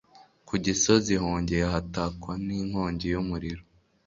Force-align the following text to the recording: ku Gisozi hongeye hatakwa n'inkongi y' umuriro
ku 0.47 0.53
Gisozi 0.65 1.13
hongeye 1.23 1.65
hatakwa 1.73 2.33
n'inkongi 2.45 3.05
y' 3.13 3.19
umuriro 3.21 3.63